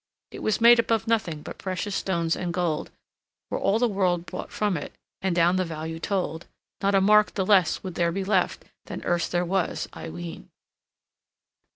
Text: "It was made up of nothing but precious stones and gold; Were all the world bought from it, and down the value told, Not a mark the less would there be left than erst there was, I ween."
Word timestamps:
"It 0.31 0.41
was 0.41 0.59
made 0.59 0.79
up 0.79 0.89
of 0.89 1.05
nothing 1.07 1.43
but 1.43 1.59
precious 1.59 1.95
stones 1.95 2.35
and 2.35 2.51
gold; 2.51 2.89
Were 3.51 3.59
all 3.59 3.77
the 3.77 3.87
world 3.87 4.25
bought 4.25 4.49
from 4.51 4.75
it, 4.75 4.95
and 5.21 5.35
down 5.35 5.57
the 5.57 5.63
value 5.63 5.99
told, 5.99 6.47
Not 6.81 6.95
a 6.95 7.01
mark 7.01 7.35
the 7.35 7.45
less 7.45 7.83
would 7.83 7.93
there 7.93 8.11
be 8.11 8.23
left 8.23 8.65
than 8.85 9.03
erst 9.05 9.31
there 9.31 9.45
was, 9.45 9.87
I 9.93 10.09
ween." 10.09 10.49